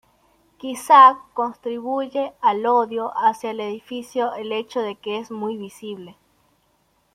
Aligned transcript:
Quizá 0.57 1.19
contribuye 1.35 2.33
al 2.41 2.65
odio 2.65 3.13
hacia 3.15 3.51
el 3.51 3.59
edificio 3.59 4.33
el 4.33 4.51
hecho 4.51 4.79
de 4.81 4.95
que 4.95 5.19
es 5.19 5.29
muy 5.29 5.57
visible. 5.57 6.17